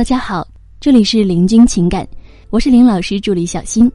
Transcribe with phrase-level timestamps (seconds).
[0.00, 0.48] 大家好，
[0.80, 2.08] 这里是林君情感，
[2.48, 3.92] 我是林老师助理小新。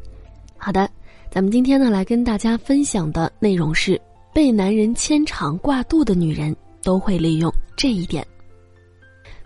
[0.56, 0.88] 好的，
[1.32, 4.00] 咱们今天呢来跟大家分享的内容是：
[4.32, 8.24] 被男人牵肠挂肚的女人都会利用这一点。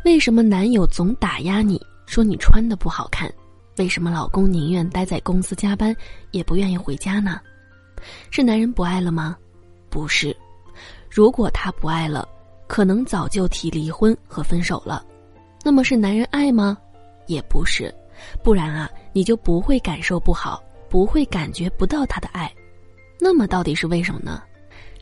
[0.03, 3.33] 为什么男友总打压你，说你穿的不好看？
[3.77, 5.95] 为什么老公宁愿待在公司加班，
[6.31, 7.39] 也不愿意回家呢？
[8.31, 9.37] 是男人不爱了吗？
[9.89, 10.35] 不是，
[11.09, 12.27] 如果他不爱了，
[12.67, 15.05] 可能早就提离婚和分手了。
[15.63, 16.77] 那么是男人爱吗？
[17.27, 17.93] 也不是，
[18.43, 22.51] 不然啊，你就不会感受不好，不会感觉不到他的爱。
[23.19, 24.41] 那么到底是为什么呢？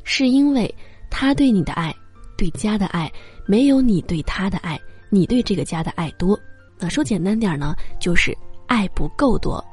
[0.03, 0.73] 是因为
[1.09, 1.95] 他对你的爱，
[2.37, 3.11] 对家的爱，
[3.45, 6.37] 没有你对他的爱，你对这个家的爱多。
[6.79, 8.35] 那说简单点呢，就是
[8.65, 9.63] 爱不够多。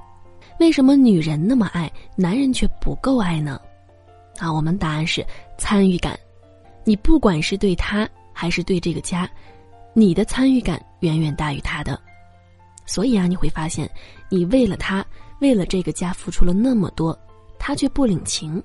[0.60, 3.60] 为什么女人那么爱，男人却不够爱呢？
[4.38, 5.24] 啊，我们答案是
[5.58, 6.18] 参与感。
[6.84, 9.28] 你不管是对他还是对这个家。
[9.94, 11.98] 你的参与感远远大于他的，
[12.84, 13.88] 所以啊，你会发现，
[14.28, 15.06] 你为了他，
[15.40, 17.16] 为了这个家付出了那么多，
[17.58, 18.62] 他却不领情。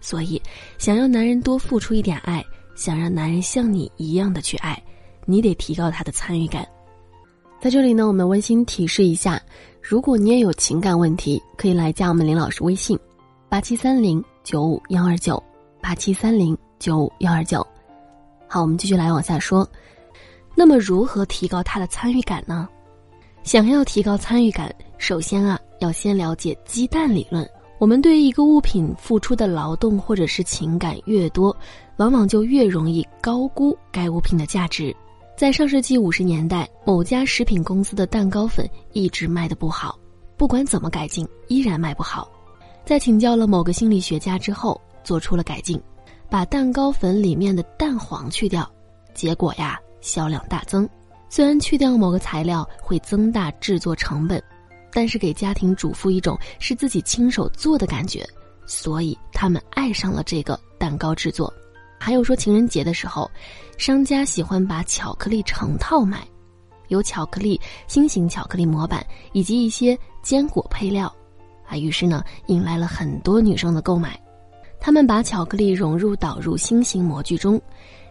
[0.00, 0.40] 所以，
[0.78, 4.82] 想要男人多付出一点爱，想让男人像你一样的去爱，
[5.26, 6.66] 你得提高他的参与感。
[7.60, 9.40] 在这里呢，我们温馨提示一下：
[9.82, 12.98] 如果你也有情感问题，可以来加我们林老师微信：
[13.48, 15.42] 八七三零九五幺二九
[15.80, 17.66] 八七三零九五幺二九。
[18.48, 19.66] 好，我们继续来往下说。
[20.54, 22.68] 那么，如何提高他的参与感呢？
[23.42, 27.48] 想要提高参与感，首先啊，要先了解鸡蛋理论。
[27.78, 31.54] 我们对于一个物品付出的劳动或者是情感越多，
[31.96, 34.94] 往往就越容易高估该物品的价值。
[35.36, 39.98] 在上世纪五十年代，某家食品公司的蛋糕粉一直卖的不好，
[40.36, 42.30] 不管怎么改进，依然卖不好。
[42.84, 45.78] 在请教了某个心理学家之后，做出了改进，
[46.30, 48.70] 把蛋糕粉里面的蛋黄去掉，
[49.12, 49.78] 结果呀。
[50.04, 50.86] 销量大增，
[51.30, 54.40] 虽然去掉某个材料会增大制作成本，
[54.92, 58.22] 但是给家庭主妇一种是自己亲手做的感觉，
[58.66, 61.52] 所以他们爱上了这个蛋糕制作。
[61.98, 63.30] 还有说情人节的时候，
[63.78, 66.22] 商家喜欢把巧克力成套卖，
[66.88, 67.58] 有巧克力、
[67.88, 71.10] 心形巧克力模板以及一些坚果配料，
[71.66, 74.20] 啊，于是呢引来了很多女生的购买。
[74.78, 77.58] 他们把巧克力融入导入心形模具中，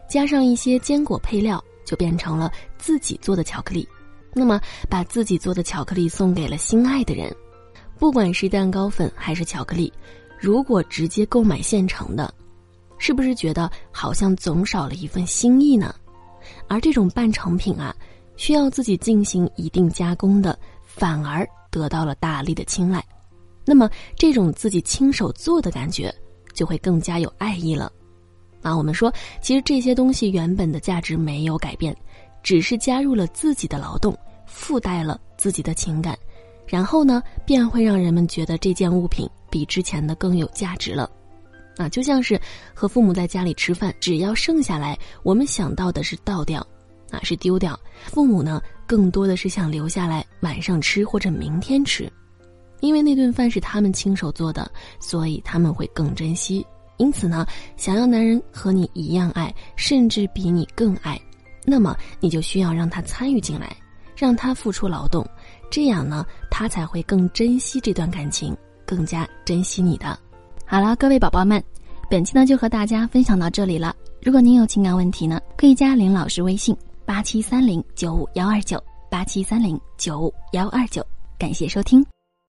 [0.09, 1.63] 加上一些坚果配料。
[1.85, 3.87] 就变成了自己做的巧克力，
[4.33, 7.33] 那么把自己做的巧克力送给了心爱的人，
[7.99, 9.91] 不管是蛋糕粉还是巧克力，
[10.39, 12.33] 如果直接购买现成的，
[12.97, 15.93] 是不是觉得好像总少了一份心意呢？
[16.67, 17.95] 而这种半成品啊，
[18.35, 23.03] 需要自己进行一定加工的，反而得到了大力的青睐，
[23.65, 26.13] 那么这种自己亲手做的感觉，
[26.53, 27.91] 就会更加有爱意了。
[28.63, 31.95] 啊，我们说，其实这些东西原本的价值没有改变，
[32.41, 36.17] 只是加入了自己的劳动，附带了自己的情感，
[36.65, 41.11] 然后呢，便会让人们觉得这件物品比之前的更有价值了。
[41.75, 42.39] 啊，就像是
[42.73, 46.65] 和父母在家里吃饭，只要剩下来，我们想到的是倒掉，
[47.11, 47.75] 啊，是丢掉；
[48.05, 52.09] 父母呢，更多的是想留下来晚上吃或者明天吃，
[52.79, 56.65] 因为那顿饭是他们亲手做的，所以他们会更珍惜。
[57.03, 61.19] 因此呢，想要男人和你一样爱，甚至比你更爱，
[61.65, 63.75] 那么你就需要让他参与进来，
[64.15, 65.27] 让他付出劳动，
[65.69, 68.55] 这样呢，他才会更珍惜这段感情，
[68.85, 70.17] 更加珍惜你的。
[70.65, 71.61] 好了，各位宝宝们，
[72.09, 73.93] 本期呢就和大家分享到这里了。
[74.21, 76.73] 如果您有情感问题呢，可以加林老师微信：
[77.05, 78.81] 八七三零九五幺二九
[79.11, 81.05] 八七三零九五幺二九。
[81.37, 82.12] 感谢收听。